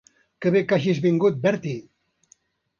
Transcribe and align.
Què 0.45 0.51
bé 0.55 0.63
que 0.71 0.77
hagis 0.79 1.03
vingut, 1.05 1.39
Bertie. 1.45 1.79